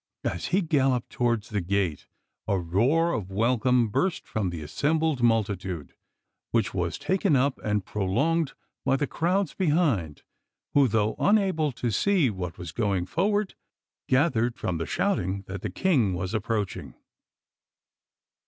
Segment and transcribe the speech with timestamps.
[0.23, 2.07] As he galloped towards the gate
[2.47, 5.93] a roar of welcome burst from the assembled multitude,
[6.49, 8.53] which was taken up and prolonged
[8.83, 10.23] by the crowds behind,
[10.73, 13.53] who, though unable to see what was going forward,
[14.09, 16.95] gathered from the shouting that the King was approaching.